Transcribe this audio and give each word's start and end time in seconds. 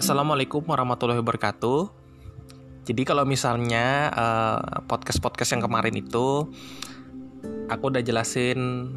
Assalamualaikum 0.00 0.64
warahmatullahi 0.64 1.20
wabarakatuh. 1.20 1.92
Jadi 2.88 3.04
kalau 3.04 3.28
misalnya 3.28 4.08
uh, 4.08 4.80
podcast-podcast 4.88 5.52
yang 5.52 5.68
kemarin 5.68 5.92
itu 5.92 6.48
aku 7.68 7.84
udah 7.92 8.00
jelasin 8.00 8.88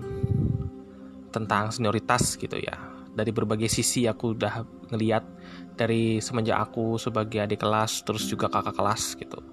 tentang 1.28 1.76
senioritas 1.76 2.40
gitu 2.40 2.56
ya. 2.56 2.80
Dari 3.12 3.36
berbagai 3.36 3.68
sisi 3.68 4.08
aku 4.08 4.32
udah 4.32 4.64
ngeliat 4.96 5.28
dari 5.76 6.24
semenjak 6.24 6.72
aku 6.72 6.96
sebagai 6.96 7.52
adik 7.52 7.60
kelas 7.60 8.08
terus 8.08 8.24
juga 8.32 8.48
kakak 8.48 8.72
kelas 8.72 9.20
gitu. 9.20 9.44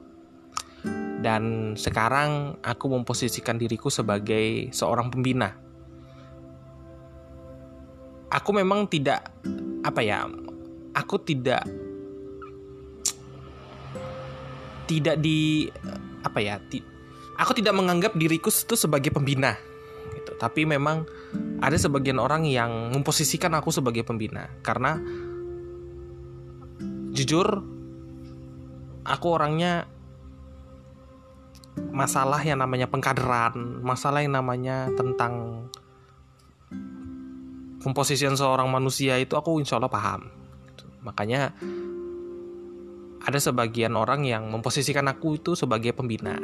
Dan 1.18 1.74
sekarang 1.74 2.62
aku 2.62 2.94
memposisikan 2.94 3.58
diriku 3.58 3.90
sebagai 3.90 4.70
seorang 4.70 5.10
pembina. 5.10 5.50
Aku 8.38 8.54
memang 8.54 8.86
tidak 8.86 9.34
apa 9.82 9.98
ya 10.06 10.30
aku 10.94 11.16
tidak 11.22 11.64
tidak 14.90 15.16
di 15.22 15.70
apa 16.26 16.38
ya 16.42 16.58
ti, 16.58 16.82
aku 17.38 17.54
tidak 17.54 17.78
menganggap 17.78 18.12
diriku 18.18 18.50
itu 18.50 18.74
sebagai 18.74 19.14
pembina 19.14 19.54
gitu. 20.18 20.34
Tapi 20.34 20.66
memang 20.66 21.06
ada 21.62 21.78
sebagian 21.78 22.18
orang 22.18 22.42
yang 22.42 22.90
memposisikan 22.90 23.54
aku 23.54 23.70
sebagai 23.70 24.02
pembina. 24.02 24.50
Karena 24.66 24.98
jujur 27.14 27.46
aku 29.06 29.26
orangnya 29.30 29.86
masalah 31.90 32.42
yang 32.42 32.60
namanya 32.60 32.86
pengkaderan 32.90 33.80
masalah 33.80 34.20
yang 34.22 34.34
namanya 34.36 34.90
tentang 34.94 35.64
komposisian 37.80 38.36
seorang 38.36 38.68
manusia 38.68 39.16
itu 39.16 39.34
aku 39.34 39.58
insya 39.58 39.80
Allah 39.80 39.90
paham 39.90 40.39
Makanya 41.00 41.52
ada 43.20 43.38
sebagian 43.38 43.92
orang 43.96 44.24
yang 44.24 44.48
memposisikan 44.48 45.04
aku 45.08 45.36
itu 45.36 45.52
sebagai 45.52 45.92
pembina. 45.92 46.36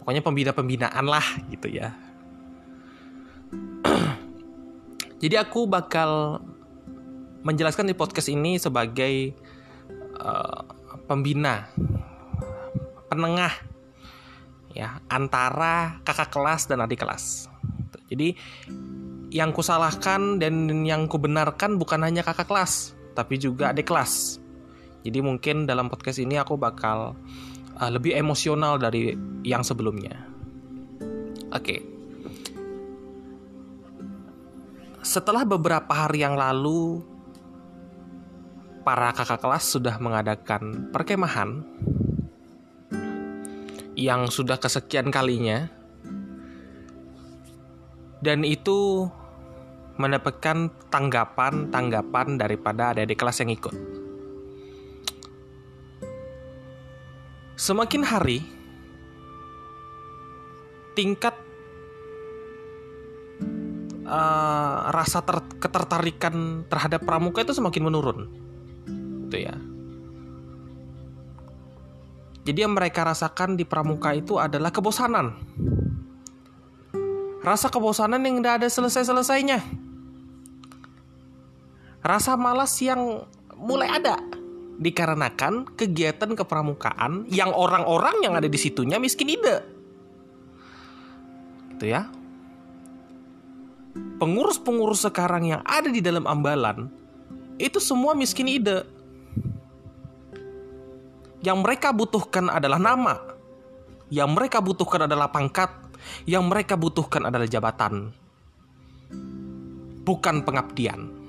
Pokoknya 0.00 0.20
pembina-pembinaan 0.20 1.06
lah 1.08 1.24
gitu 1.48 1.72
ya. 1.72 1.96
Jadi 5.22 5.34
aku 5.40 5.64
bakal 5.64 6.40
menjelaskan 7.44 7.88
di 7.88 7.96
podcast 7.96 8.28
ini 8.28 8.60
sebagai 8.60 9.32
uh, 10.20 10.64
pembina, 11.08 11.68
penengah 13.08 13.52
ya 14.74 14.98
antara 15.08 16.02
kakak 16.04 16.28
kelas 16.28 16.68
dan 16.68 16.84
adik 16.84 17.00
kelas. 17.00 17.48
Jadi 18.08 18.36
yang 19.34 19.50
kusalahkan 19.50 20.38
dan 20.38 20.70
yang 20.86 21.10
kubenarkan 21.10 21.74
bukan 21.74 22.06
hanya 22.06 22.22
kakak 22.22 22.46
kelas, 22.46 22.94
tapi 23.18 23.34
juga 23.34 23.74
adik 23.74 23.90
kelas. 23.90 24.38
Jadi 25.02 25.18
mungkin 25.18 25.66
dalam 25.66 25.90
podcast 25.90 26.22
ini 26.22 26.38
aku 26.38 26.54
bakal 26.54 27.18
uh, 27.82 27.90
lebih 27.90 28.14
emosional 28.14 28.78
dari 28.78 29.18
yang 29.42 29.66
sebelumnya. 29.66 30.14
Oke. 31.50 31.58
Okay. 31.58 31.80
Setelah 35.02 35.42
beberapa 35.42 35.90
hari 35.90 36.22
yang 36.22 36.38
lalu 36.38 37.02
para 38.86 39.10
kakak 39.10 39.42
kelas 39.42 39.66
sudah 39.66 39.98
mengadakan 39.98 40.94
perkemahan 40.94 41.66
yang 43.98 44.30
sudah 44.30 44.62
kesekian 44.62 45.10
kalinya 45.10 45.68
dan 48.24 48.40
itu 48.40 49.10
mendapatkan 49.94 50.74
tanggapan-tanggapan 50.90 52.26
daripada 52.34 52.90
adik-adik 52.90 53.18
kelas 53.18 53.38
yang 53.46 53.50
ikut. 53.54 53.74
Semakin 57.54 58.02
hari, 58.02 58.42
tingkat 60.98 61.38
uh, 64.02 64.90
rasa 64.90 65.22
ter 65.22 65.38
ketertarikan 65.62 66.66
terhadap 66.66 67.06
pramuka 67.06 67.46
itu 67.46 67.54
semakin 67.54 67.82
menurun, 67.86 68.18
gitu 69.30 69.38
ya. 69.38 69.54
Jadi 72.44 72.58
yang 72.58 72.74
mereka 72.74 73.06
rasakan 73.06 73.54
di 73.54 73.62
pramuka 73.62 74.12
itu 74.12 74.36
adalah 74.42 74.74
kebosanan. 74.74 75.38
Rasa 77.40 77.70
kebosanan 77.70 78.20
yang 78.26 78.42
tidak 78.42 78.54
ada 78.60 78.68
selesai-selesainya 78.68 79.83
Rasa 82.04 82.36
malas 82.36 82.76
yang 82.84 83.24
mulai 83.56 83.88
ada 83.88 84.20
dikarenakan 84.76 85.72
kegiatan 85.72 86.36
kepramukaan 86.36 87.24
yang 87.32 87.48
orang-orang 87.48 88.20
yang 88.20 88.36
ada 88.36 88.44
di 88.44 88.60
situnya 88.60 89.00
miskin 89.00 89.32
ide. 89.32 89.64
Gitu 91.72 91.88
ya. 91.88 92.04
Pengurus-pengurus 94.20 95.08
sekarang 95.08 95.48
yang 95.48 95.62
ada 95.64 95.88
di 95.88 96.04
dalam 96.04 96.28
ambalan 96.28 96.92
itu 97.56 97.80
semua 97.80 98.12
miskin 98.12 98.52
ide. 98.52 98.84
Yang 101.40 101.58
mereka 101.64 101.88
butuhkan 101.96 102.52
adalah 102.52 102.76
nama. 102.76 103.16
Yang 104.12 104.28
mereka 104.28 104.60
butuhkan 104.60 105.08
adalah 105.08 105.32
pangkat. 105.32 105.72
Yang 106.28 106.44
mereka 106.52 106.76
butuhkan 106.76 107.32
adalah 107.32 107.48
jabatan. 107.48 108.12
Bukan 110.04 110.44
pengabdian. 110.44 111.23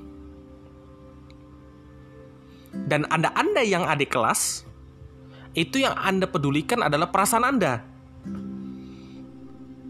Dan 2.86 3.08
Anda-Anda 3.08 3.64
yang 3.64 3.88
adik 3.88 4.12
kelas, 4.12 4.68
itu 5.56 5.80
yang 5.80 5.96
Anda 5.96 6.28
pedulikan 6.28 6.84
adalah 6.84 7.08
perasaan 7.08 7.48
Anda. 7.48 7.80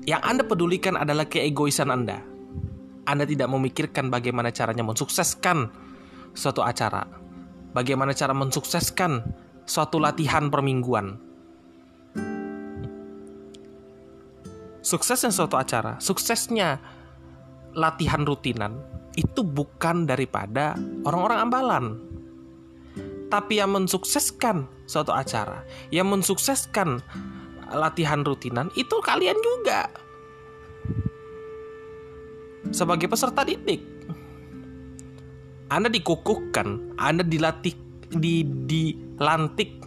Yang 0.06 0.22
Anda 0.22 0.44
pedulikan 0.46 0.94
adalah 0.94 1.26
keegoisan 1.26 1.90
Anda. 1.90 2.22
Anda 3.10 3.26
tidak 3.26 3.50
memikirkan 3.50 4.14
bagaimana 4.14 4.54
caranya 4.54 4.86
mensukseskan 4.86 5.74
suatu 6.38 6.62
acara. 6.62 7.10
Bagaimana 7.74 8.14
cara 8.14 8.32
mensukseskan 8.38 9.26
suatu 9.66 9.98
latihan 9.98 10.48
permingguan. 10.48 11.18
Suksesnya 14.86 15.34
suatu 15.34 15.58
acara, 15.58 15.98
suksesnya 15.98 16.78
latihan 17.74 18.22
rutinan 18.22 18.78
itu 19.18 19.42
bukan 19.42 20.06
daripada 20.06 20.78
orang-orang 21.04 21.40
ambalan 21.42 21.86
tapi 23.30 23.60
yang 23.60 23.74
mensukseskan 23.74 24.70
suatu 24.86 25.12
acara, 25.12 25.66
yang 25.90 26.10
mensukseskan 26.10 27.02
latihan 27.74 28.22
rutinan 28.22 28.70
itu 28.78 28.96
kalian 29.02 29.38
juga. 29.42 29.90
Sebagai 32.74 33.06
peserta 33.06 33.46
didik, 33.46 33.82
Anda 35.70 35.90
dikukuhkan, 35.90 36.98
Anda 36.98 37.22
dilatih, 37.22 37.78
di, 38.10 38.42
dilantik 38.46 39.86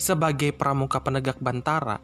sebagai 0.00 0.56
pramuka 0.56 0.98
penegak 1.04 1.38
bantara. 1.38 2.00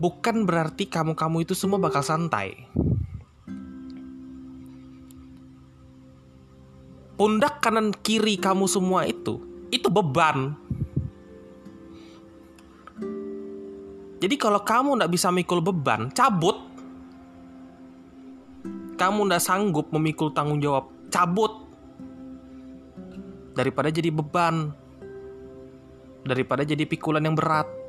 Bukan 0.00 0.48
berarti 0.48 0.88
kamu-kamu 0.88 1.44
itu 1.44 1.52
semua 1.52 1.76
bakal 1.76 2.00
santai. 2.00 2.66
Pundak 7.20 7.60
kanan 7.60 7.92
kiri 7.92 8.40
kamu 8.40 8.64
semua 8.64 9.04
itu 9.04 9.44
itu 9.68 9.92
beban. 9.92 10.56
Jadi 14.20 14.36
kalau 14.36 14.60
kamu 14.60 14.96
tidak 14.96 15.12
bisa 15.12 15.28
mikul 15.32 15.60
beban, 15.64 16.12
cabut. 16.12 16.56
Kamu 19.00 19.24
tidak 19.24 19.40
sanggup 19.40 19.88
memikul 19.92 20.28
tanggung 20.32 20.60
jawab, 20.60 20.92
cabut. 21.08 21.68
Daripada 23.56 23.88
jadi 23.88 24.12
beban. 24.12 24.76
Daripada 26.24 26.68
jadi 26.68 26.84
pikulan 26.84 27.24
yang 27.24 27.32
berat. 27.32 27.79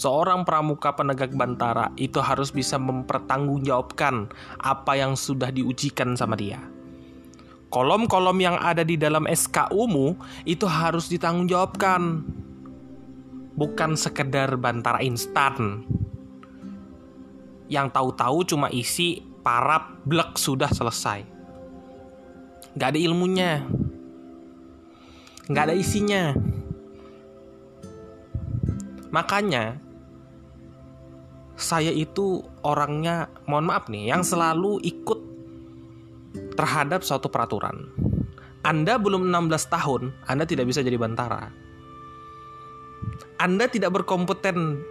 Seorang 0.00 0.48
pramuka 0.48 0.96
penegak 0.96 1.36
bantara 1.36 1.92
itu 2.00 2.24
harus 2.24 2.48
bisa 2.48 2.80
mempertanggungjawabkan 2.80 4.32
apa 4.56 4.96
yang 4.96 5.12
sudah 5.12 5.52
diujikan 5.52 6.16
sama 6.16 6.40
dia. 6.40 6.56
Kolom-kolom 7.68 8.40
yang 8.40 8.56
ada 8.56 8.80
di 8.80 8.96
dalam 8.96 9.28
SKU-mu 9.28 10.16
itu 10.48 10.64
harus 10.64 11.12
ditanggungjawabkan. 11.12 12.24
Bukan 13.60 13.92
sekedar 13.92 14.56
bantara 14.56 15.04
instan. 15.04 15.84
Yang 17.68 17.92
tahu-tahu 17.92 18.56
cuma 18.56 18.72
isi 18.72 19.20
parap 19.44 20.00
blek 20.08 20.40
sudah 20.40 20.72
selesai. 20.72 21.28
Gak 22.72 22.96
ada 22.96 23.00
ilmunya. 23.04 23.68
Gak 25.44 25.68
ada 25.68 25.76
isinya. 25.76 26.32
Makanya 29.12 29.89
saya 31.60 31.92
itu 31.92 32.42
orangnya 32.64 33.28
mohon 33.44 33.68
maaf 33.68 33.86
nih 33.92 34.10
yang 34.10 34.24
selalu 34.24 34.80
ikut 34.82 35.20
terhadap 36.56 37.04
suatu 37.04 37.28
peraturan. 37.28 37.88
Anda 38.60 39.00
belum 39.00 39.32
16 39.32 39.72
tahun, 39.72 40.02
Anda 40.28 40.44
tidak 40.44 40.68
bisa 40.68 40.84
jadi 40.84 41.00
bantara. 41.00 41.48
Anda 43.40 43.64
tidak 43.72 43.96
berkompeten 43.96 44.84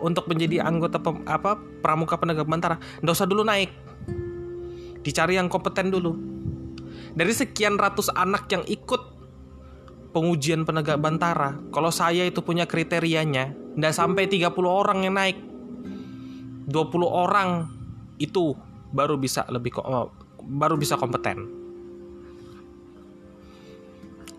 untuk 0.00 0.24
menjadi 0.24 0.64
anggota 0.64 0.96
pem, 0.96 1.20
apa 1.28 1.60
pramuka 1.84 2.16
penegak 2.16 2.48
bantara, 2.48 2.80
nggak 3.04 3.14
usah 3.14 3.28
dulu 3.28 3.44
naik. 3.44 3.68
Dicari 5.04 5.36
yang 5.36 5.52
kompeten 5.52 5.92
dulu. 5.92 6.16
Dari 7.14 7.30
sekian 7.30 7.76
ratus 7.76 8.08
anak 8.16 8.48
yang 8.48 8.64
ikut 8.64 9.02
pengujian 10.16 10.64
penegak 10.64 10.96
bantara, 10.96 11.60
kalau 11.68 11.92
saya 11.92 12.24
itu 12.24 12.40
punya 12.40 12.64
kriterianya, 12.64 13.52
nggak 13.76 13.94
sampai 13.94 14.32
30 14.32 14.48
orang 14.64 15.04
yang 15.04 15.14
naik. 15.14 15.53
20 16.68 17.04
orang 17.04 17.68
itu 18.16 18.56
baru 18.94 19.18
bisa 19.18 19.44
lebih 19.50 19.74
oh, 19.82 20.14
baru 20.40 20.78
bisa 20.78 20.94
kompeten. 20.94 21.64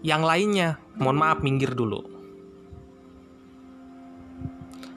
Yang 0.06 0.22
lainnya, 0.22 0.70
mohon 1.02 1.18
maaf 1.18 1.42
minggir 1.42 1.74
dulu. 1.74 2.06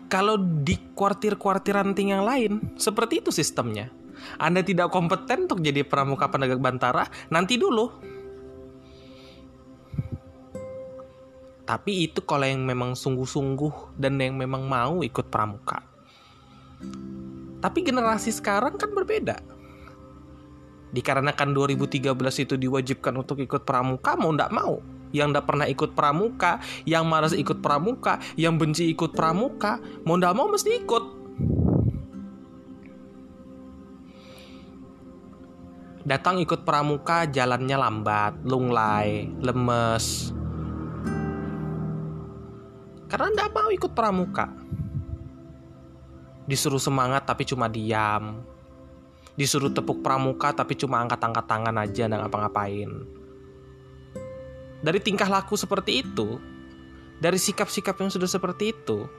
Kalau 0.09 0.41
di 0.41 0.77
kuartir-kuartir 0.97 1.77
ranting 1.77 2.13
yang 2.13 2.25
lain, 2.25 2.77
seperti 2.77 3.25
itu 3.25 3.33
sistemnya. 3.33 3.89
Anda 4.37 4.61
tidak 4.61 4.93
kompeten 4.93 5.49
untuk 5.49 5.65
jadi 5.65 5.85
pramuka 5.85 6.29
penegak 6.29 6.61
bantara, 6.61 7.09
nanti 7.33 7.57
dulu. 7.57 7.89
Tapi 11.69 12.09
itu 12.09 12.25
kalau 12.25 12.49
yang 12.49 12.65
memang 12.65 12.97
sungguh-sungguh 12.97 14.01
dan 14.01 14.17
yang 14.17 14.37
memang 14.41 14.65
mau 14.65 15.05
ikut 15.05 15.29
pramuka. 15.29 15.85
Tapi 17.59 17.79
generasi 17.83 18.31
sekarang 18.31 18.79
kan 18.79 18.95
berbeda. 18.95 19.39
Dikarenakan 20.89 21.53
2013 21.53 22.15
itu 22.45 22.55
diwajibkan 22.57 23.13
untuk 23.13 23.43
ikut 23.45 23.67
pramuka, 23.69 24.17
mau 24.17 24.33
ndak 24.33 24.53
mau 24.55 24.81
yang 25.13 25.33
tidak 25.33 25.49
pernah 25.49 25.67
ikut 25.69 25.91
pramuka, 25.97 26.61
yang 26.85 27.05
malas 27.09 27.33
ikut 27.33 27.65
pramuka, 27.65 28.21
yang 28.37 28.61
benci 28.61 28.93
ikut 28.93 29.17
pramuka, 29.17 29.81
mau 30.05 30.21
tidak 30.21 30.35
mau 30.37 30.49
mesti 30.49 30.71
ikut. 30.85 31.05
Datang 36.09 36.41
ikut 36.41 36.65
pramuka 36.65 37.29
jalannya 37.29 37.77
lambat, 37.77 38.41
lunglai, 38.49 39.29
lemes. 39.45 40.33
Karena 43.09 43.29
tidak 43.33 43.53
mau 43.53 43.69
ikut 43.69 43.93
pramuka. 43.93 44.68
Disuruh 46.49 46.81
semangat 46.81 47.29
tapi 47.29 47.45
cuma 47.45 47.69
diam. 47.69 48.41
Disuruh 49.37 49.71
tepuk 49.71 50.01
pramuka 50.01 50.51
tapi 50.57 50.75
cuma 50.75 51.05
angkat-angkat 51.05 51.45
tangan 51.45 51.77
aja 51.77 52.09
dan 52.09 52.25
ngapa-ngapain 52.25 53.19
dari 54.79 55.03
tingkah 55.03 55.27
laku 55.27 55.59
seperti 55.59 56.07
itu, 56.07 56.39
dari 57.19 57.39
sikap-sikap 57.39 57.99
yang 57.99 58.11
sudah 58.15 58.31
seperti 58.31 58.71
itu, 58.71 59.11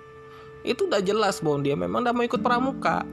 itu 0.63 0.87
udah 0.87 1.03
jelas 1.03 1.43
bahwa 1.43 1.59
dia 1.59 1.75
memang 1.75 2.03
udah 2.03 2.15
mau 2.15 2.23
ikut 2.23 2.39
pramuka. 2.39 3.03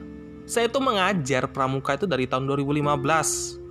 Saya 0.46 0.70
itu 0.70 0.78
mengajar 0.78 1.50
pramuka 1.50 1.98
itu 1.98 2.06
dari 2.06 2.30
tahun 2.30 2.46
2015 2.46 3.65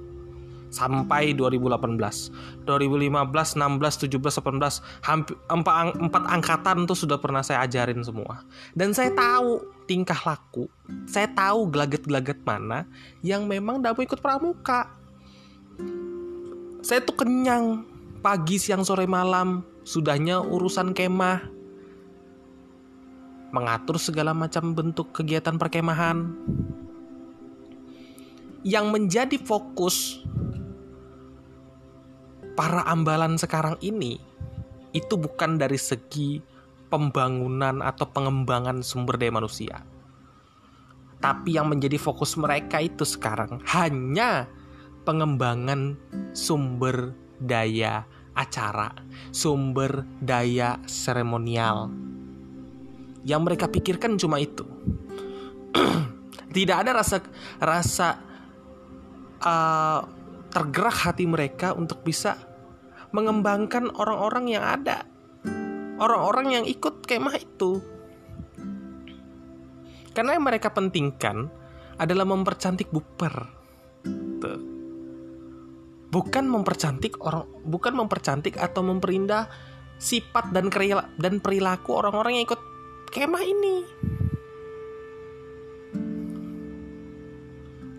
sampai 0.76 1.32
2018. 1.32 2.68
2015, 2.68 3.56
16, 3.56 4.12
17, 4.12 4.44
18, 4.44 4.84
hampir 5.08 5.40
empat, 5.48 5.96
empat 5.96 6.24
angkatan 6.28 6.84
tuh 6.84 7.00
sudah 7.00 7.16
pernah 7.16 7.40
saya 7.40 7.64
ajarin 7.64 8.04
semua. 8.04 8.44
Dan 8.76 8.92
saya 8.92 9.16
tahu 9.16 9.64
tingkah 9.88 10.20
laku, 10.28 10.68
saya 11.08 11.32
tahu 11.32 11.72
gelagat-gelagat 11.72 12.44
mana 12.44 12.84
yang 13.24 13.48
memang 13.48 13.80
mau 13.80 13.96
ikut 14.04 14.20
pramuka. 14.20 14.92
Saya 16.84 17.02
tuh 17.02 17.18
kenyang 17.18 17.96
pagi, 18.22 18.60
siang, 18.60 18.84
sore, 18.84 19.08
malam, 19.10 19.66
sudahnya 19.86 20.42
urusan 20.42 20.98
kemah, 20.98 21.46
mengatur 23.54 24.02
segala 24.02 24.34
macam 24.34 24.74
bentuk 24.74 25.14
kegiatan 25.14 25.56
perkemahan. 25.56 26.34
Yang 28.66 28.86
menjadi 28.90 29.38
fokus 29.38 30.26
para 32.56 32.88
ambalan 32.88 33.36
sekarang 33.36 33.76
ini 33.84 34.18
itu 34.96 35.20
bukan 35.20 35.60
dari 35.60 35.76
segi 35.76 36.40
pembangunan 36.88 37.84
atau 37.84 38.08
pengembangan 38.08 38.80
sumber 38.80 39.20
daya 39.20 39.36
manusia. 39.36 39.84
Tapi 41.20 41.60
yang 41.60 41.68
menjadi 41.68 42.00
fokus 42.00 42.40
mereka 42.40 42.80
itu 42.80 43.04
sekarang 43.04 43.60
hanya 43.76 44.48
pengembangan 45.04 46.00
sumber 46.32 47.12
daya 47.44 48.08
acara, 48.36 48.96
sumber 49.36 50.08
daya 50.24 50.80
seremonial. 50.88 51.92
Yang 53.28 53.42
mereka 53.42 53.66
pikirkan 53.68 54.16
cuma 54.16 54.40
itu. 54.40 54.64
Tidak 56.56 56.78
ada 56.78 56.96
rasa 56.96 57.20
rasa 57.60 58.08
uh, 59.44 60.00
tergerak 60.56 60.96
hati 61.10 61.28
mereka 61.28 61.76
untuk 61.76 62.00
bisa 62.06 62.45
mengembangkan 63.16 63.96
orang-orang 63.96 64.52
yang 64.52 64.64
ada. 64.68 65.08
Orang-orang 65.96 66.60
yang 66.60 66.66
ikut 66.68 67.08
kemah 67.08 67.40
itu. 67.40 67.80
Karena 70.12 70.36
yang 70.36 70.44
mereka 70.44 70.76
pentingkan 70.76 71.48
adalah 71.96 72.28
mempercantik 72.28 72.92
buper. 72.92 73.36
Tuh 74.44 74.76
bukan 76.16 76.48
mempercantik 76.48 77.20
orang 77.20 77.44
bukan 77.68 77.92
mempercantik 77.92 78.56
atau 78.56 78.80
memperindah 78.88 79.52
sifat 80.00 80.56
dan 80.56 80.72
kerila, 80.72 81.12
dan 81.20 81.44
perilaku 81.44 81.92
orang-orang 81.92 82.40
yang 82.40 82.48
ikut 82.48 82.62
kemah 83.12 83.44
ini. 83.44 83.76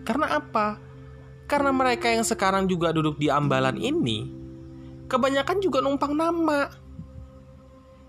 Karena 0.01 0.39
apa? 0.39 0.81
Karena 1.45 1.69
mereka 1.69 2.09
yang 2.09 2.25
sekarang 2.25 2.65
juga 2.65 2.89
duduk 2.89 3.21
di 3.21 3.29
ambalan 3.29 3.77
ini 3.77 4.36
kebanyakan 5.07 5.57
juga 5.63 5.79
numpang 5.79 6.13
nama. 6.13 6.71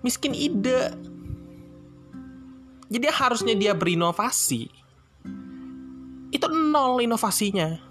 Miskin 0.03 0.35
ide. 0.35 0.95
Jadi 2.89 3.07
harusnya 3.11 3.55
dia 3.55 3.73
berinovasi. 3.75 4.71
Itu 6.29 6.47
nol 6.51 7.01
inovasinya. 7.01 7.89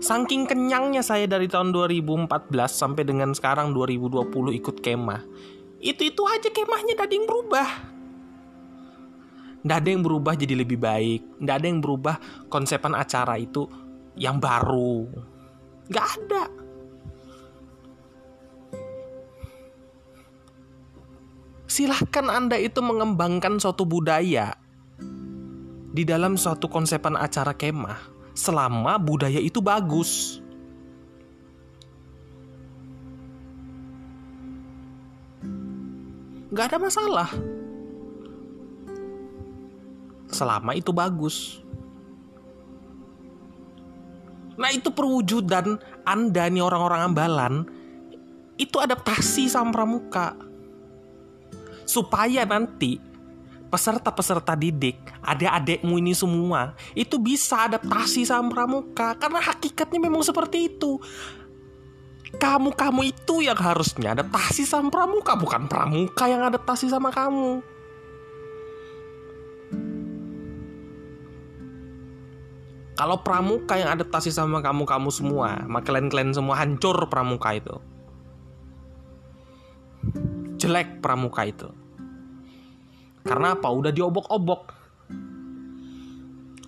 Saking 0.00 0.48
kenyangnya 0.48 1.04
saya 1.04 1.28
dari 1.28 1.44
tahun 1.44 1.76
2014 1.76 2.26
sampai 2.72 3.04
dengan 3.04 3.36
sekarang 3.36 3.76
2020 3.76 4.56
ikut 4.56 4.76
kemah. 4.80 5.22
Itu-itu 5.76 6.24
aja 6.24 6.48
kemahnya 6.48 6.96
ada 6.96 7.12
yang 7.12 7.28
berubah. 7.28 7.68
Nggak 9.60 9.76
ada 9.76 9.88
yang 9.92 10.02
berubah 10.02 10.34
jadi 10.40 10.54
lebih 10.56 10.80
baik. 10.80 11.44
Nggak 11.44 11.56
ada 11.60 11.66
yang 11.68 11.80
berubah 11.84 12.16
konsepan 12.48 12.96
acara 12.96 13.36
itu 13.36 13.68
yang 14.16 14.40
baru. 14.40 15.04
Nggak 15.90 16.06
ada. 16.06 16.44
Silahkan 21.70 22.26
Anda 22.30 22.58
itu 22.58 22.82
mengembangkan 22.82 23.62
suatu 23.62 23.86
budaya 23.86 24.58
di 25.90 26.02
dalam 26.06 26.38
suatu 26.38 26.66
konsepan 26.70 27.14
acara 27.18 27.54
kemah 27.54 27.98
selama 28.34 28.98
budaya 28.98 29.38
itu 29.38 29.58
bagus. 29.62 30.42
Gak 36.50 36.74
ada 36.74 36.78
masalah. 36.82 37.30
Selama 40.30 40.74
itu 40.74 40.90
bagus. 40.90 41.62
Nah 44.60 44.68
itu 44.68 44.92
perwujudan 44.92 45.80
Anda 46.04 46.44
nih 46.52 46.60
orang-orang 46.60 47.00
ambalan 47.08 47.54
itu 48.60 48.76
adaptasi 48.76 49.48
sama 49.48 49.72
pramuka. 49.72 50.36
Supaya 51.88 52.44
nanti 52.44 53.00
peserta-peserta 53.72 54.52
didik, 54.52 55.00
adik-adikmu 55.24 55.96
ini 55.96 56.12
semua, 56.12 56.76
itu 56.92 57.16
bisa 57.16 57.66
adaptasi 57.72 58.28
sama 58.28 58.52
pramuka. 58.52 59.16
Karena 59.16 59.40
hakikatnya 59.40 59.98
memang 59.98 60.20
seperti 60.20 60.68
itu. 60.76 61.00
Kamu-kamu 62.30 63.10
itu 63.10 63.42
yang 63.42 63.58
harusnya 63.58 64.14
adaptasi 64.14 64.62
sama 64.62 64.92
pramuka, 64.92 65.34
bukan 65.34 65.66
pramuka 65.66 66.30
yang 66.30 66.46
adaptasi 66.46 66.86
sama 66.86 67.10
kamu. 67.10 67.58
Kalau 73.00 73.24
pramuka 73.24 73.80
yang 73.80 73.96
adaptasi 73.96 74.28
sama 74.28 74.60
kamu-kamu 74.60 75.08
semua, 75.08 75.64
maka 75.64 75.88
kalian-kalian 75.88 76.36
semua 76.36 76.60
hancur 76.60 77.08
pramuka 77.08 77.56
itu. 77.56 77.80
Jelek 80.60 81.00
pramuka 81.00 81.48
itu. 81.48 81.72
Karena 83.24 83.56
apa? 83.56 83.72
Udah 83.72 83.88
diobok-obok. 83.88 84.76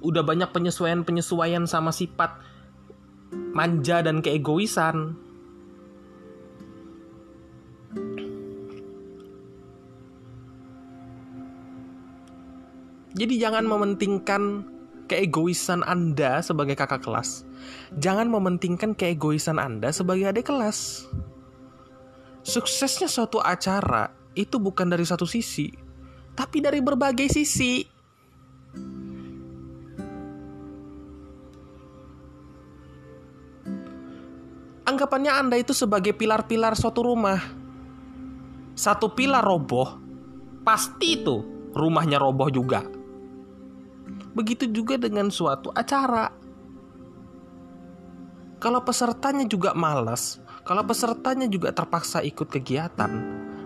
Udah 0.01 0.25
banyak 0.25 0.49
penyesuaian-penyesuaian 0.57 1.69
sama 1.69 1.93
sifat 1.93 2.41
manja 3.53 4.01
dan 4.01 4.25
keegoisan. 4.25 5.21
Jadi 13.13 13.37
jangan 13.37 13.69
mementingkan 13.69 14.72
keegoisan 15.13 15.85
Anda 15.85 16.41
sebagai 16.41 16.73
kakak 16.73 17.05
kelas. 17.05 17.45
Jangan 18.01 18.33
mementingkan 18.33 18.97
keegoisan 18.97 19.61
Anda 19.61 19.93
sebagai 19.93 20.33
adik 20.33 20.49
kelas. 20.49 21.05
Suksesnya 22.41 23.13
suatu 23.13 23.37
acara 23.39 24.09
itu 24.33 24.57
bukan 24.57 24.89
dari 24.89 25.05
satu 25.05 25.29
sisi, 25.29 25.69
tapi 26.33 26.65
dari 26.65 26.81
berbagai 26.81 27.29
sisi. 27.29 27.85
Anggapannya 34.83 35.33
Anda 35.37 35.57
itu 35.61 35.77
sebagai 35.77 36.17
pilar-pilar 36.17 36.73
suatu 36.73 37.05
rumah. 37.05 37.39
Satu 38.73 39.13
pilar 39.13 39.45
roboh, 39.45 40.01
pasti 40.65 41.21
itu 41.21 41.69
rumahnya 41.77 42.17
roboh 42.17 42.49
juga. 42.49 43.02
Begitu 44.33 44.65
juga 44.73 44.97
dengan 44.97 45.29
suatu 45.29 45.69
acara. 45.77 46.33
Kalau 48.63 48.81
pesertanya 48.87 49.45
juga 49.45 49.75
malas, 49.75 50.39
kalau 50.63 50.87
pesertanya 50.87 51.51
juga 51.51 51.75
terpaksa 51.75 52.23
ikut 52.23 52.47
kegiatan, 52.47 53.11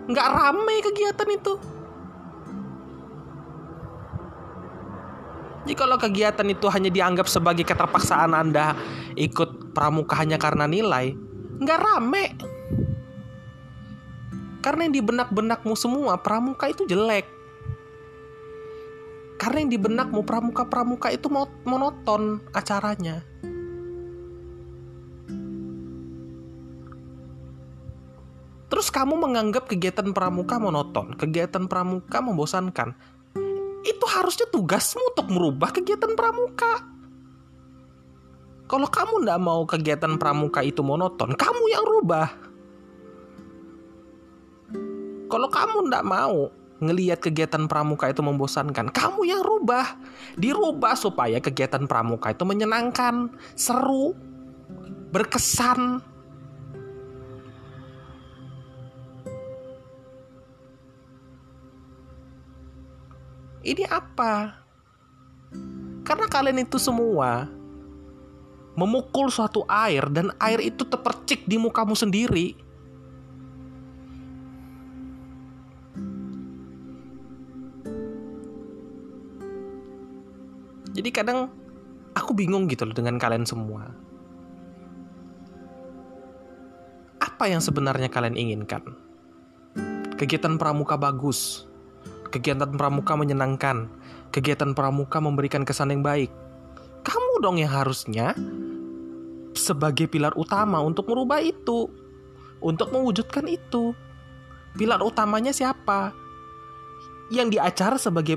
nggak 0.09 0.29
rame 0.33 0.75
kegiatan 0.81 1.29
itu. 1.29 1.53
Jadi 5.67 5.75
kalau 5.75 5.99
kegiatan 5.99 6.47
itu 6.47 6.65
hanya 6.71 6.89
dianggap 6.89 7.27
sebagai 7.27 7.67
keterpaksaan 7.67 8.31
Anda 8.31 8.73
ikut 9.19 9.75
pramuka 9.75 10.17
hanya 10.17 10.41
karena 10.41 10.65
nilai, 10.65 11.13
nggak 11.61 11.79
rame. 11.83 12.25
Karena 14.65 14.89
yang 14.89 14.95
di 14.97 15.03
benak-benakmu 15.05 15.77
semua 15.77 16.17
pramuka 16.17 16.71
itu 16.71 16.89
jelek. 16.89 17.36
Karena 19.37 19.57
yang 19.61 19.71
di 19.71 19.79
benakmu 19.79 20.25
pramuka-pramuka 20.25 21.13
itu 21.13 21.29
monoton 21.63 22.41
acaranya. 22.51 23.21
Terus 28.67 28.91
kamu 28.91 29.15
menganggap 29.15 29.71
kegiatan 29.71 30.11
pramuka 30.11 30.59
monoton, 30.59 31.15
kegiatan 31.15 31.65
pramuka 31.71 32.19
membosankan 32.19 32.93
itu 33.87 34.05
harusnya 34.05 34.45
tugasmu 34.51 34.99
untuk 35.15 35.27
merubah 35.31 35.71
kegiatan 35.71 36.11
pramuka. 36.11 36.83
Kalau 38.67 38.87
kamu 38.91 39.23
tidak 39.23 39.39
mau 39.39 39.63
kegiatan 39.63 40.19
pramuka 40.19 40.59
itu 40.59 40.83
monoton, 40.83 41.31
kamu 41.31 41.63
yang 41.71 41.83
rubah. 41.87 42.27
Kalau 45.31 45.47
kamu 45.47 45.87
tidak 45.87 46.03
mau 46.03 46.51
ngelihat 46.77 47.19
kegiatan 47.21 47.65
pramuka 47.65 48.09
itu 48.09 48.21
membosankan, 48.21 48.93
kamu 48.93 49.25
yang 49.25 49.41
rubah. 49.41 49.97
Dirubah 50.37 50.93
supaya 50.93 51.41
kegiatan 51.41 51.89
pramuka 51.89 52.33
itu 52.33 52.43
menyenangkan, 52.45 53.33
seru, 53.57 54.13
berkesan, 55.13 56.01
Ini 63.67 63.83
apa? 63.91 64.63
Karena 66.07 66.23
kalian 66.31 66.63
itu 66.63 66.79
semua 66.79 67.51
memukul 68.79 69.27
suatu 69.27 69.67
air 69.67 70.07
dan 70.07 70.31
air 70.39 70.63
itu 70.63 70.87
terpercik 70.87 71.43
di 71.43 71.59
mukamu 71.59 71.91
sendiri. 71.91 72.55
Jadi 81.07 81.23
kadang 81.23 81.47
aku 82.19 82.35
bingung 82.35 82.67
gitu 82.67 82.83
loh 82.83 82.91
dengan 82.91 83.15
kalian 83.15 83.47
semua. 83.47 83.95
Apa 87.23 87.47
yang 87.47 87.63
sebenarnya 87.63 88.11
kalian 88.11 88.35
inginkan? 88.35 88.83
Kegiatan 90.19 90.59
pramuka 90.59 90.99
bagus, 90.99 91.63
Kegiatan 92.27 92.75
pramuka 92.75 93.15
menyenangkan. 93.15 93.87
Kegiatan 94.35 94.75
pramuka 94.75 95.23
memberikan 95.23 95.63
kesan 95.63 95.95
yang 95.95 96.03
baik. 96.03 96.27
Kamu 97.07 97.39
dong 97.39 97.55
yang 97.55 97.71
harusnya 97.71 98.35
sebagai 99.55 100.11
pilar 100.11 100.35
utama 100.35 100.83
untuk 100.83 101.07
merubah 101.07 101.39
itu. 101.39 101.87
Untuk 102.59 102.91
mewujudkan 102.91 103.47
itu. 103.47 103.95
Pilar 104.75 104.99
utamanya 104.99 105.55
siapa? 105.55 106.11
Yang 107.31 107.47
di 107.55 107.57
acara 107.63 107.95
sebagai 107.95 108.35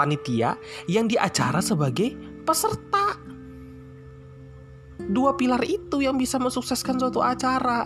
panitia, 0.00 0.56
yang 0.88 1.04
di 1.04 1.20
acara 1.20 1.60
sebagai 1.60 2.16
peserta. 2.48 3.20
Dua 4.96 5.36
pilar 5.36 5.60
itu 5.68 6.00
yang 6.00 6.16
bisa 6.16 6.40
mensukseskan 6.40 6.96
suatu 6.96 7.20
acara. 7.20 7.84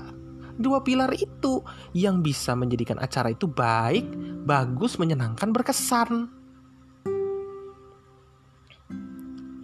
Dua 0.55 0.79
pilar 0.87 1.11
itu 1.19 1.67
yang 1.91 2.23
bisa 2.23 2.55
menjadikan 2.55 3.03
acara 3.03 3.35
itu 3.35 3.51
baik, 3.51 4.07
bagus, 4.47 4.95
menyenangkan, 5.03 5.51
berkesan. 5.51 6.31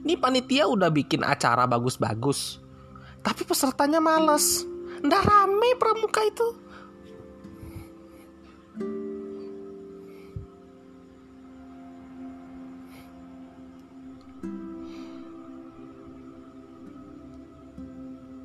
Ini 0.03 0.19
panitia 0.19 0.67
udah 0.67 0.91
bikin 0.91 1.23
acara 1.23 1.71
bagus-bagus, 1.71 2.59
tapi 3.23 3.47
pesertanya 3.47 4.03
males. 4.03 4.67
Nggak 5.07 5.23
rame 5.23 5.71
pramuka 5.79 6.27
itu. 6.27 6.49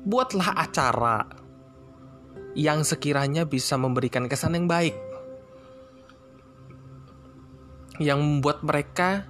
Buatlah 0.06 0.54
acara 0.54 1.26
yang 2.54 2.86
sekiranya 2.86 3.42
bisa 3.42 3.74
memberikan 3.74 4.30
kesan 4.30 4.54
yang 4.54 4.70
baik. 4.70 4.94
Yang 7.98 8.20
membuat 8.22 8.62
mereka 8.62 9.26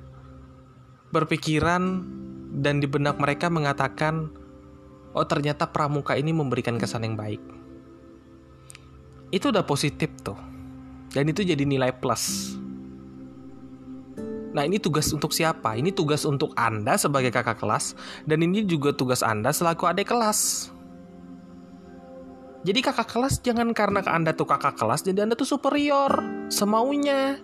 berpikiran 1.17 2.05
dan 2.61 2.85
di 2.85 2.87
benak 2.87 3.17
mereka 3.17 3.49
mengatakan, 3.49 4.29
oh 5.17 5.25
ternyata 5.25 5.65
pramuka 5.73 6.13
ini 6.13 6.37
memberikan 6.37 6.77
kesan 6.77 7.09
yang 7.09 7.17
baik. 7.17 7.41
Itu 9.33 9.49
udah 9.49 9.65
positif 9.65 10.13
tuh. 10.21 10.39
Dan 11.09 11.33
itu 11.33 11.41
jadi 11.41 11.65
nilai 11.65 11.97
plus. 11.97 12.56
Nah 14.57 14.65
ini 14.65 14.81
tugas 14.81 15.13
untuk 15.13 15.37
siapa? 15.37 15.77
Ini 15.77 15.93
tugas 15.93 16.25
untuk 16.25 16.57
Anda 16.57 16.97
sebagai 16.97 17.29
kakak 17.29 17.61
kelas 17.61 17.93
dan 18.25 18.41
ini 18.41 18.65
juga 18.65 18.97
tugas 18.97 19.21
Anda 19.21 19.53
selaku 19.53 19.85
adik 19.85 20.09
kelas. 20.09 20.73
Jadi 22.65 22.81
kakak 22.81 23.05
kelas 23.13 23.45
jangan 23.45 23.77
karena 23.77 24.01
Anda 24.09 24.33
tuh 24.33 24.49
kakak 24.49 24.81
kelas 24.81 25.05
jadi 25.05 25.29
Anda 25.29 25.37
tuh 25.37 25.45
superior 25.45 26.09
semaunya. 26.49 27.37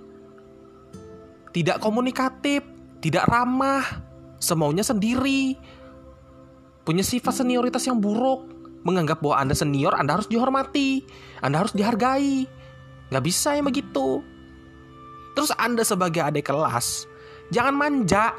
Tidak 1.53 1.85
komunikatif, 1.85 2.65
tidak 3.05 3.29
ramah, 3.29 3.85
semaunya 4.41 4.81
sendiri. 4.81 5.53
Punya 6.81 7.05
sifat 7.05 7.45
senioritas 7.45 7.85
yang 7.85 8.01
buruk, 8.01 8.49
menganggap 8.89 9.21
bahwa 9.21 9.37
Anda 9.37 9.53
senior, 9.53 9.93
Anda 10.01 10.17
harus 10.17 10.33
dihormati, 10.33 11.05
Anda 11.45 11.61
harus 11.61 11.77
dihargai. 11.77 12.49
Gak 13.13 13.21
bisa 13.21 13.53
yang 13.53 13.69
begitu. 13.69 14.25
Terus 15.33 15.53
Anda 15.57 15.81
sebagai 15.85 16.21
adik 16.21 16.53
kelas, 16.53 17.09
jangan 17.49 17.75
manja. 17.77 18.37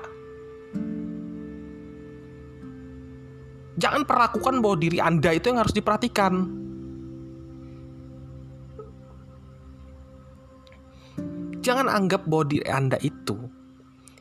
Jangan 3.74 4.06
perlakukan 4.06 4.62
bahwa 4.62 4.78
diri 4.78 5.02
Anda 5.02 5.34
itu 5.34 5.50
yang 5.50 5.60
harus 5.66 5.74
diperhatikan. 5.74 6.62
Jangan 11.64 11.88
anggap 11.90 12.28
bahwa 12.30 12.46
diri 12.46 12.68
Anda 12.70 13.02
itu 13.02 13.34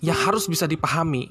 yang 0.01 0.17
harus 0.17 0.49
bisa 0.49 0.65
dipahami. 0.65 1.29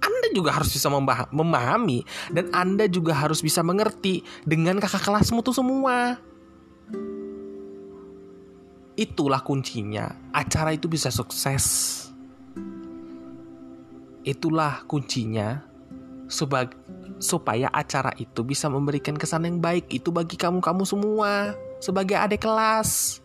Anda 0.00 0.28
juga 0.36 0.52
harus 0.52 0.70
bisa 0.74 0.92
memahami 1.32 2.04
dan 2.34 2.52
Anda 2.52 2.84
juga 2.90 3.16
harus 3.16 3.40
bisa 3.40 3.64
mengerti 3.64 4.20
dengan 4.44 4.76
kakak 4.78 5.06
kelasmu 5.06 5.40
tuh 5.40 5.56
semua. 5.56 6.20
Itulah 9.00 9.40
kuncinya. 9.40 10.12
Acara 10.36 10.76
itu 10.76 10.84
bisa 10.84 11.08
sukses. 11.08 11.64
Itulah 14.20 14.84
kuncinya 14.84 15.64
supaya 17.16 17.72
acara 17.72 18.12
itu 18.20 18.44
bisa 18.44 18.68
memberikan 18.68 19.16
kesan 19.16 19.48
yang 19.48 19.56
baik 19.56 19.88
itu 19.88 20.12
bagi 20.12 20.36
kamu-kamu 20.36 20.84
semua 20.84 21.56
sebagai 21.80 22.20
adik 22.20 22.44
kelas. 22.44 23.24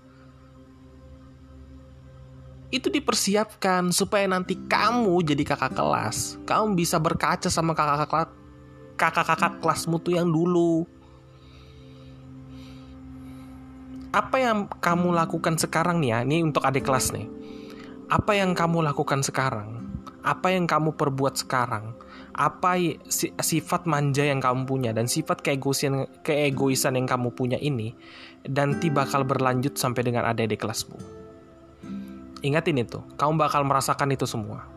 itu 2.76 2.92
dipersiapkan 2.92 3.88
supaya 3.96 4.28
nanti 4.28 4.60
kamu 4.68 5.24
jadi 5.24 5.44
kakak 5.48 5.80
kelas. 5.80 6.36
Kamu 6.44 6.76
bisa 6.76 7.00
berkaca 7.00 7.48
sama 7.48 7.72
kakak-kakak 7.72 8.36
kakak-kakak 9.00 9.54
kelasmu 9.64 9.96
tuh 10.04 10.20
yang 10.20 10.28
dulu. 10.28 10.84
Apa 14.16 14.40
yang 14.40 14.72
kamu 14.80 15.12
lakukan 15.12 15.60
sekarang 15.60 16.00
nih 16.00 16.16
ya? 16.16 16.20
Ini 16.24 16.48
untuk 16.48 16.64
adik 16.64 16.88
kelas 16.88 17.12
nih. 17.12 17.28
Apa 18.08 18.40
yang 18.40 18.56
kamu 18.56 18.80
lakukan 18.88 19.20
sekarang? 19.20 19.84
Apa 20.24 20.56
yang 20.56 20.72
kamu 20.72 20.96
perbuat 20.96 21.36
sekarang? 21.36 22.00
Apa 22.32 22.80
sifat 23.44 23.84
manja 23.84 24.24
yang 24.24 24.40
kamu 24.40 24.64
punya 24.64 24.96
dan 24.96 25.12
sifat 25.12 25.44
keegoisan 25.44 26.08
keegoisan 26.24 26.96
yang 26.96 27.12
kamu 27.12 27.36
punya 27.36 27.60
ini 27.60 27.92
nanti 28.48 28.88
bakal 28.88 29.28
berlanjut 29.28 29.76
sampai 29.76 30.08
dengan 30.08 30.24
adik-adik 30.32 30.64
kelasmu. 30.64 30.96
Ingatin 32.40 32.80
itu, 32.80 33.04
kamu 33.20 33.36
bakal 33.36 33.68
merasakan 33.68 34.16
itu 34.16 34.24
semua. 34.24 34.75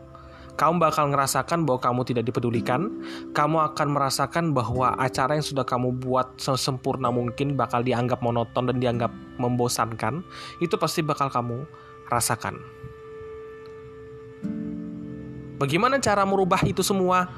Kamu 0.59 0.75
bakal 0.75 1.15
ngerasakan 1.15 1.63
bahwa 1.63 1.79
kamu 1.79 2.01
tidak 2.03 2.27
dipedulikan. 2.27 2.99
Kamu 3.31 3.63
akan 3.71 3.87
merasakan 3.95 4.51
bahwa 4.51 4.91
acara 4.99 5.39
yang 5.39 5.45
sudah 5.47 5.63
kamu 5.63 6.03
buat 6.03 6.35
sesempurna 6.35 7.07
mungkin 7.15 7.55
bakal 7.55 7.79
dianggap 7.79 8.19
monoton 8.19 8.67
dan 8.67 8.83
dianggap 8.83 9.07
membosankan. 9.39 10.19
Itu 10.59 10.75
pasti 10.75 10.99
bakal 10.99 11.31
kamu 11.31 11.63
rasakan. 12.11 12.59
Bagaimana 15.55 16.03
cara 16.03 16.27
merubah 16.27 16.59
itu 16.67 16.83
semua? 16.83 17.31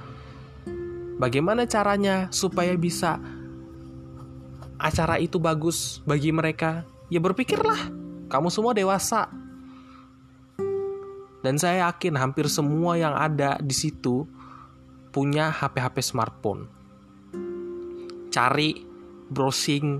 Bagaimana 1.21 1.69
caranya 1.69 2.33
supaya 2.33 2.73
bisa 2.73 3.21
acara 4.81 5.21
itu 5.21 5.37
bagus 5.37 6.01
bagi 6.09 6.33
mereka? 6.33 6.89
Ya 7.13 7.21
berpikirlah, 7.21 7.93
kamu 8.33 8.49
semua 8.49 8.73
dewasa. 8.73 9.40
Dan 11.41 11.57
saya 11.57 11.89
yakin 11.89 12.17
hampir 12.17 12.45
semua 12.45 12.97
yang 13.01 13.17
ada 13.17 13.57
di 13.57 13.73
situ 13.73 14.29
punya 15.09 15.49
HP-HP 15.49 15.97
smartphone. 16.05 16.69
Cari, 18.29 18.85
browsing, 19.27 19.99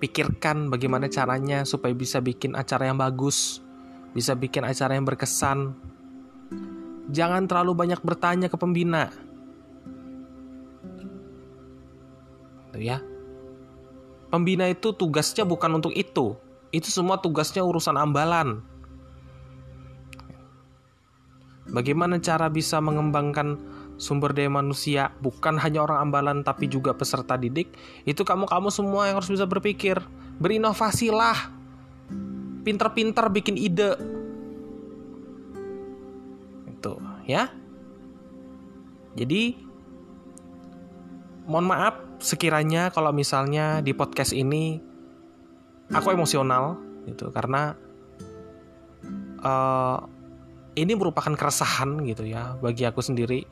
pikirkan 0.00 0.72
bagaimana 0.72 1.06
caranya 1.12 1.62
supaya 1.68 1.92
bisa 1.92 2.18
bikin 2.18 2.56
acara 2.56 2.88
yang 2.88 2.98
bagus, 2.98 3.60
bisa 4.16 4.32
bikin 4.34 4.64
acara 4.64 4.96
yang 4.96 5.06
berkesan, 5.06 5.76
Jangan 7.10 7.50
terlalu 7.50 7.74
banyak 7.74 8.00
bertanya 8.00 8.46
ke 8.46 8.56
pembina. 8.56 9.10
Tuh 12.72 12.80
ya. 12.80 13.02
Pembina 14.32 14.70
itu 14.70 14.94
tugasnya 14.96 15.44
bukan 15.44 15.82
untuk 15.82 15.92
itu. 15.92 16.38
Itu 16.72 16.88
semua 16.88 17.20
tugasnya 17.20 17.60
urusan 17.66 17.98
ambalan. 17.98 18.64
Bagaimana 21.72 22.20
cara 22.20 22.52
bisa 22.52 22.84
mengembangkan 22.84 23.56
sumber 23.96 24.36
daya 24.36 24.52
manusia 24.52 25.16
bukan 25.24 25.56
hanya 25.56 25.80
orang 25.80 26.08
ambalan 26.08 26.38
tapi 26.44 26.68
juga 26.68 26.92
peserta 26.92 27.40
didik? 27.40 27.72
Itu 28.04 28.28
kamu 28.28 28.44
kamu 28.44 28.68
semua 28.68 29.08
yang 29.08 29.16
harus 29.16 29.32
bisa 29.32 29.48
berpikir. 29.48 29.96
Berinovasilah. 30.36 31.48
Pinter-pinter 32.62 33.24
bikin 33.32 33.56
ide. 33.56 33.96
Gitu 36.68 36.92
ya. 37.24 37.48
Jadi 39.16 39.56
mohon 41.48 41.72
maaf 41.72 41.96
sekiranya 42.20 42.92
kalau 42.92 43.16
misalnya 43.16 43.80
di 43.80 43.96
podcast 43.96 44.36
ini 44.36 44.76
aku 45.88 46.12
emosional 46.12 46.76
gitu. 47.08 47.32
Karena 47.32 47.72
uh, 49.40 50.11
ini 50.78 50.92
merupakan 50.96 51.34
keresahan 51.36 52.00
gitu 52.08 52.24
ya 52.28 52.56
bagi 52.60 52.88
aku 52.88 53.04
sendiri 53.04 53.44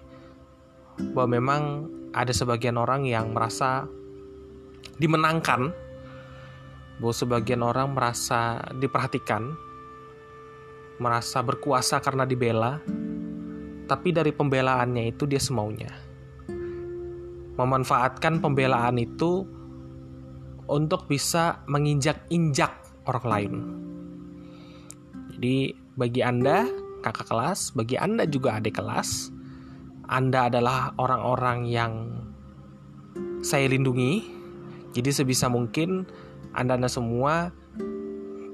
bahwa 1.12 1.28
memang 1.36 1.62
ada 2.16 2.32
sebagian 2.34 2.76
orang 2.80 3.06
yang 3.06 3.32
merasa 3.32 3.86
dimenangkan 5.00 5.72
bahwa 7.00 7.14
sebagian 7.16 7.64
orang 7.64 7.96
merasa 7.96 8.60
diperhatikan 8.76 9.56
merasa 11.00 11.40
berkuasa 11.40 11.98
karena 12.04 12.28
dibela, 12.28 12.76
tapi 13.88 14.12
dari 14.12 14.30
pembelaannya 14.36 15.16
itu 15.16 15.24
dia 15.24 15.40
semaunya. 15.40 15.88
Memanfaatkan 17.56 18.44
pembelaan 18.44 19.00
itu 19.00 19.48
untuk 20.68 21.08
bisa 21.08 21.64
menginjak-injak 21.66 22.70
orang 23.08 23.26
lain. 23.26 23.54
Jadi 25.34 25.72
bagi 25.96 26.20
Anda 26.20 26.68
kakak 27.00 27.28
kelas, 27.28 27.72
bagi 27.72 27.96
Anda 27.96 28.28
juga 28.28 28.60
adik 28.60 28.80
kelas, 28.80 29.32
Anda 30.06 30.52
adalah 30.52 30.92
orang-orang 30.96 31.58
yang 31.68 31.92
saya 33.40 33.66
lindungi. 33.68 34.40
Jadi 34.90 35.10
sebisa 35.10 35.46
mungkin 35.48 36.04
Anda-anda 36.52 36.90
semua 36.90 37.54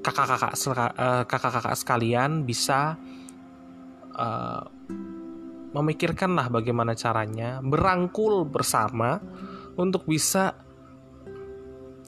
kakak-kakak 0.05 0.53
uh, 0.55 1.23
kakak-kakak 1.27 1.75
sekalian 1.75 2.47
bisa 2.47 2.95
uh, 4.15 4.63
memikirkanlah 5.75 6.47
bagaimana 6.47 6.95
caranya 6.95 7.59
berangkul 7.59 8.47
bersama 8.47 9.19
untuk 9.75 10.07
bisa 10.07 10.55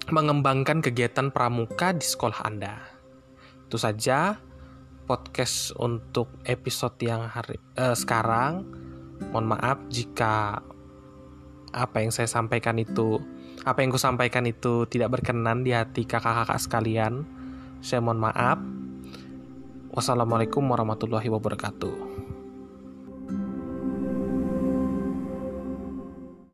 mengembangkan 0.10 0.82
kegiatan 0.82 1.30
pramuka 1.30 1.93
di 1.93 2.06
sekolah 2.06 2.39
Anda. 2.41 2.82
Itu 3.69 3.78
saja 3.78 4.41
podcast 5.10 5.74
untuk 5.82 6.30
episode 6.45 6.93
yang 7.02 7.26
hari 7.26 7.58
uh, 7.82 7.98
sekarang. 7.98 8.62
Mohon 9.34 9.58
maaf 9.58 9.78
jika 9.89 10.62
apa 11.74 11.98
yang 12.06 12.13
saya 12.13 12.30
sampaikan 12.30 12.78
itu 12.78 13.17
apa 13.65 13.82
yang 13.82 13.89
kusampaikan 13.89 14.45
itu 14.45 14.86
tidak 14.86 15.17
berkenan 15.17 15.65
di 15.65 15.74
hati 15.74 16.06
kakak-kakak 16.06 16.62
sekalian. 16.62 17.26
Saya 17.82 18.06
mohon 18.06 18.22
maaf. 18.22 18.62
Wassalamualaikum 19.89 20.62
warahmatullahi 20.69 21.34
wabarakatuh. 21.34 22.09